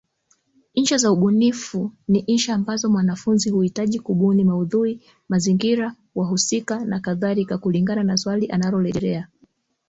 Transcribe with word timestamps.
Insha 0.73 0.97
za 0.97 1.11
ubunifu 1.11 1.91
ni 2.07 2.19
insha 2.19 2.53
ambazo 2.55 2.89
mwanafunzi 2.89 3.49
huhitaji 3.49 3.99
kubuni 3.99 4.43
maudhui, 4.43 5.01
mazingira, 5.29 5.95
wahusika, 6.15 6.85
na 6.85 6.99
kadhalika 6.99 7.57
kulingana 7.57 8.03
na 8.03 8.17
swali 8.17 8.47
analorejelea. 8.47 9.27